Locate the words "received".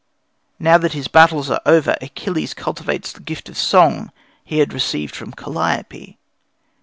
4.73-5.15